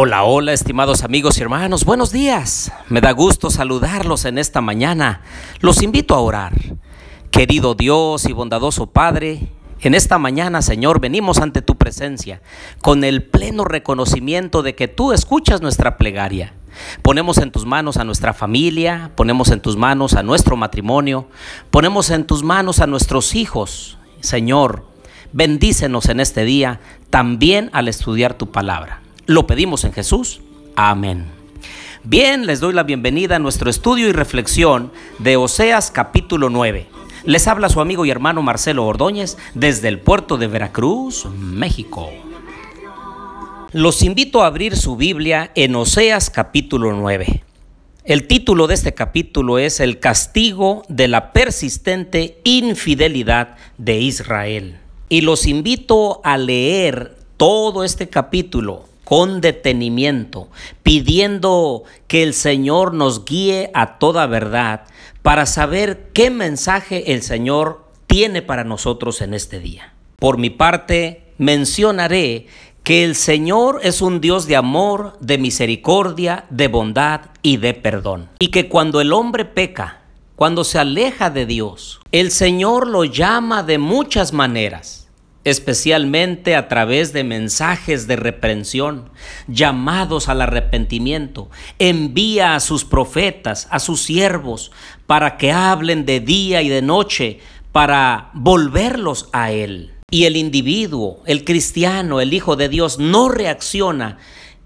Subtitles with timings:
[0.00, 2.70] Hola, hola, estimados amigos y hermanos, buenos días.
[2.88, 5.22] Me da gusto saludarlos en esta mañana.
[5.60, 6.52] Los invito a orar.
[7.32, 9.48] Querido Dios y bondadoso Padre,
[9.80, 12.40] en esta mañana, Señor, venimos ante tu presencia
[12.80, 16.54] con el pleno reconocimiento de que tú escuchas nuestra plegaria.
[17.02, 21.28] Ponemos en tus manos a nuestra familia, ponemos en tus manos a nuestro matrimonio,
[21.70, 23.98] ponemos en tus manos a nuestros hijos.
[24.20, 24.84] Señor,
[25.32, 29.00] bendícenos en este día también al estudiar tu palabra.
[29.26, 30.40] Lo pedimos en Jesús.
[30.76, 31.26] Amén.
[32.04, 36.97] Bien, les doy la bienvenida a nuestro estudio y reflexión de Oseas capítulo 9.
[37.24, 42.10] Les habla su amigo y hermano Marcelo Ordóñez desde el puerto de Veracruz, México.
[43.72, 47.42] Los invito a abrir su Biblia en Oseas capítulo 9.
[48.04, 54.78] El título de este capítulo es El castigo de la persistente infidelidad de Israel.
[55.08, 60.48] Y los invito a leer todo este capítulo con detenimiento,
[60.82, 64.82] pidiendo que el Señor nos guíe a toda verdad
[65.22, 69.92] para saber qué mensaje el Señor tiene para nosotros en este día.
[70.18, 72.46] Por mi parte, mencionaré
[72.82, 78.30] que el Señor es un Dios de amor, de misericordia, de bondad y de perdón.
[78.38, 80.00] Y que cuando el hombre peca,
[80.36, 85.07] cuando se aleja de Dios, el Señor lo llama de muchas maneras
[85.50, 89.10] especialmente a través de mensajes de reprensión,
[89.46, 91.50] llamados al arrepentimiento.
[91.78, 94.70] Envía a sus profetas, a sus siervos,
[95.06, 97.40] para que hablen de día y de noche,
[97.72, 99.92] para volverlos a Él.
[100.10, 104.18] Y el individuo, el cristiano, el Hijo de Dios, no reacciona,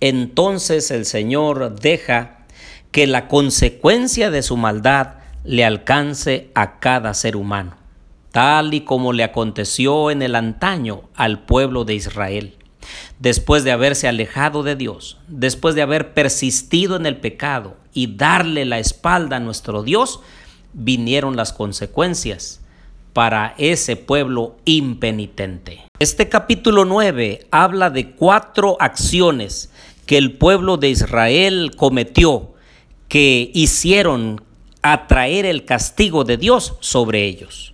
[0.00, 2.46] entonces el Señor deja
[2.92, 5.14] que la consecuencia de su maldad
[5.44, 7.83] le alcance a cada ser humano
[8.34, 12.56] tal y como le aconteció en el antaño al pueblo de Israel.
[13.20, 18.64] Después de haberse alejado de Dios, después de haber persistido en el pecado y darle
[18.64, 20.18] la espalda a nuestro Dios,
[20.72, 22.60] vinieron las consecuencias
[23.12, 25.84] para ese pueblo impenitente.
[26.00, 29.70] Este capítulo 9 habla de cuatro acciones
[30.06, 32.54] que el pueblo de Israel cometió
[33.06, 34.42] que hicieron
[34.82, 37.73] atraer el castigo de Dios sobre ellos.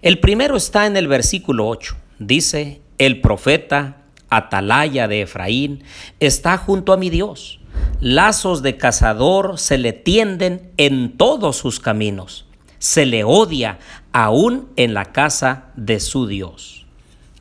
[0.00, 1.96] El primero está en el versículo 8.
[2.20, 3.96] Dice, el profeta
[4.30, 5.82] Atalaya de Efraín
[6.20, 7.58] está junto a mi Dios.
[8.00, 12.46] Lazos de cazador se le tienden en todos sus caminos.
[12.78, 13.80] Se le odia
[14.12, 16.86] aún en la casa de su Dios.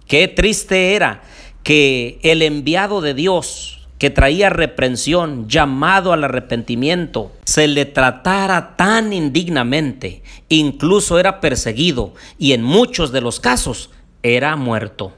[0.07, 1.21] Qué triste era
[1.61, 9.13] que el enviado de Dios, que traía reprensión, llamado al arrepentimiento, se le tratara tan
[9.13, 13.89] indignamente, incluso era perseguido y en muchos de los casos
[14.23, 15.13] era muerto.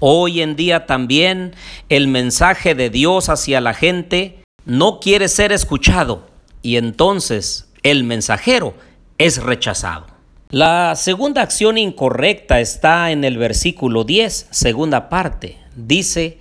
[0.00, 1.54] Hoy en día también
[1.88, 6.26] el mensaje de Dios hacia la gente no quiere ser escuchado
[6.62, 8.74] y entonces el mensajero
[9.18, 10.06] es rechazado.
[10.50, 15.58] La segunda acción incorrecta está en el versículo 10, segunda parte.
[15.74, 16.38] Dice,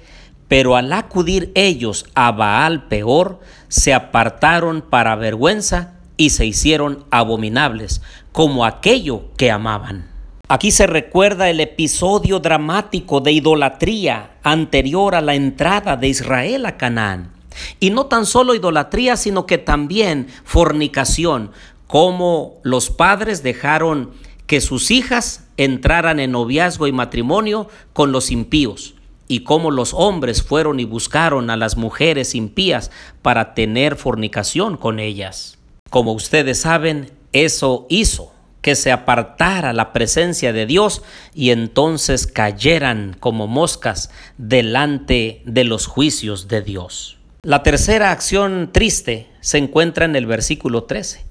[0.47, 8.01] pero al acudir ellos a Baal peor, se apartaron para vergüenza y se hicieron abominables,
[8.31, 10.09] como aquello que amaban.
[10.47, 16.77] Aquí se recuerda el episodio dramático de idolatría anterior a la entrada de Israel a
[16.77, 17.31] Canaán.
[17.79, 21.51] Y no tan solo idolatría, sino que también fornicación,
[21.87, 24.11] como los padres dejaron
[24.45, 28.95] que sus hijas entraran en noviazgo y matrimonio con los impíos
[29.27, 32.91] y cómo los hombres fueron y buscaron a las mujeres impías
[33.21, 35.57] para tener fornicación con ellas.
[35.89, 43.15] Como ustedes saben, eso hizo que se apartara la presencia de Dios y entonces cayeran
[43.19, 47.17] como moscas delante de los juicios de Dios.
[47.43, 51.25] La tercera acción triste se encuentra en el versículo 13.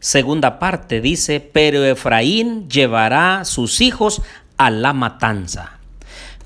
[0.00, 4.22] Segunda parte dice, pero Efraín llevará sus hijos
[4.56, 5.77] a la matanza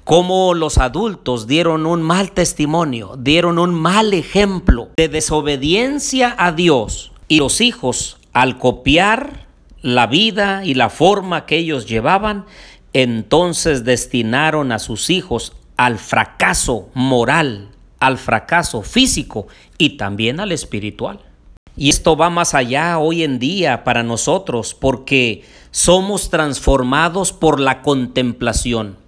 [0.05, 7.13] cómo los adultos dieron un mal testimonio, dieron un mal ejemplo de desobediencia a Dios
[7.29, 9.47] y los hijos al copiar
[9.81, 12.47] la vida y la forma que ellos llevaban,
[12.93, 19.47] entonces destinaron a sus hijos al fracaso moral, al fracaso físico
[19.79, 21.21] y también al espiritual.
[21.77, 27.81] Y esto va más allá hoy en día para nosotros porque somos transformados por la
[27.81, 29.02] contemplación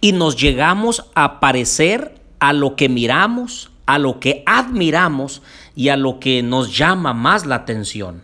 [0.00, 5.42] y nos llegamos a parecer a lo que miramos, a lo que admiramos
[5.74, 8.22] y a lo que nos llama más la atención.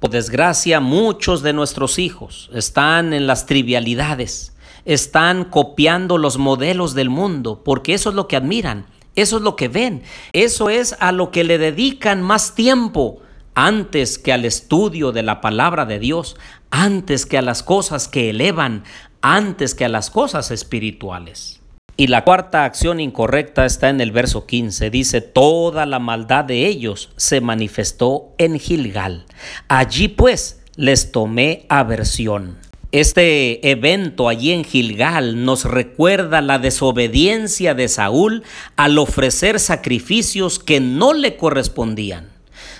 [0.00, 4.52] Por desgracia, muchos de nuestros hijos están en las trivialidades,
[4.84, 9.54] están copiando los modelos del mundo, porque eso es lo que admiran, eso es lo
[9.54, 10.02] que ven,
[10.32, 13.20] eso es a lo que le dedican más tiempo
[13.54, 16.36] antes que al estudio de la palabra de Dios,
[16.70, 18.84] antes que a las cosas que elevan,
[19.22, 21.60] antes que a las cosas espirituales.
[21.96, 24.90] Y la cuarta acción incorrecta está en el verso 15.
[24.90, 29.26] Dice, toda la maldad de ellos se manifestó en Gilgal.
[29.68, 32.58] Allí pues les tomé aversión.
[32.92, 38.42] Este evento allí en Gilgal nos recuerda la desobediencia de Saúl
[38.76, 42.30] al ofrecer sacrificios que no le correspondían.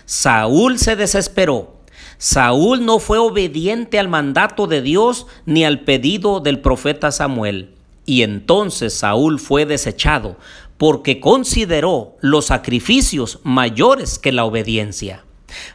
[0.05, 1.82] Saúl se desesperó.
[2.23, 7.75] Saúl no fue obediente al mandato de Dios ni al pedido del profeta Samuel.
[8.07, 10.37] Y entonces Saúl fue desechado
[10.79, 15.25] porque consideró los sacrificios mayores que la obediencia.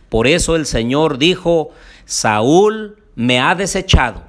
[0.07, 1.71] Por eso el Señor dijo,
[2.05, 4.23] Saúl me ha desechado,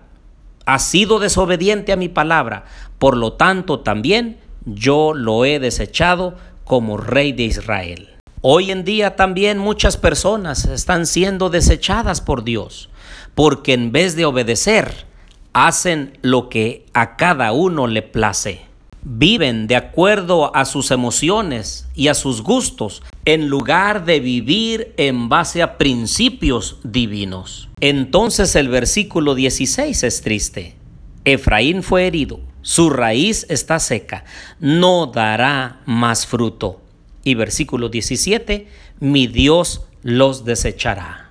[0.67, 2.65] ha sido desobediente a mi palabra,
[2.99, 8.18] por lo tanto también yo lo he desechado como rey de Israel.
[8.41, 12.89] Hoy en día también muchas personas están siendo desechadas por Dios,
[13.35, 15.07] porque en vez de obedecer,
[15.53, 18.61] hacen lo que a cada uno le place.
[19.03, 25.29] Viven de acuerdo a sus emociones y a sus gustos, en lugar de vivir en
[25.29, 27.69] base a principios divinos.
[27.81, 30.77] Entonces el versículo 16 es triste.
[31.25, 34.25] Efraín fue herido, su raíz está seca,
[34.61, 36.83] no dará más fruto.
[37.29, 38.69] Y versículo 17,
[39.01, 41.31] mi Dios los desechará.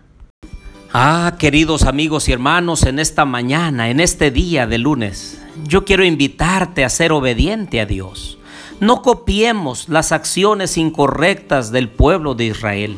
[0.93, 6.05] Ah, queridos amigos y hermanos, en esta mañana, en este día de lunes, yo quiero
[6.05, 8.37] invitarte a ser obediente a Dios.
[8.79, 12.95] No copiemos las acciones incorrectas del pueblo de Israel,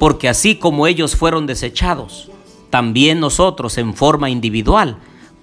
[0.00, 2.32] porque así como ellos fueron desechados,
[2.68, 4.96] también nosotros en forma individual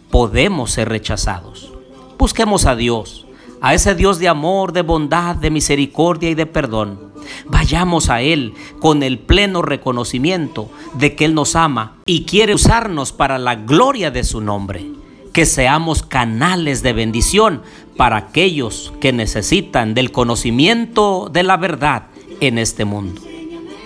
[0.10, 1.72] podemos ser rechazados.
[2.18, 3.28] Busquemos a Dios,
[3.62, 7.12] a ese Dios de amor, de bondad, de misericordia y de perdón
[7.48, 13.12] Vayamos a Él con el pleno reconocimiento de que Él nos ama y quiere usarnos
[13.12, 14.86] para la gloria de su nombre.
[15.34, 17.62] Que seamos canales de bendición
[17.96, 22.08] para aquellos que necesitan del conocimiento de la verdad
[22.42, 23.22] en este mundo.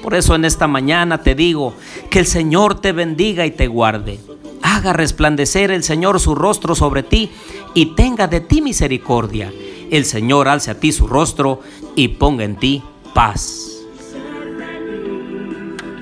[0.02, 1.74] Por eso en esta mañana te digo
[2.10, 4.20] que el Señor te bendiga y te guarde.
[4.64, 7.30] Haga resplandecer el Señor su rostro sobre ti
[7.76, 9.52] y tenga de ti misericordia.
[9.92, 11.62] El Señor alce a ti su rostro
[11.96, 12.84] y ponga en ti
[13.14, 13.75] paz.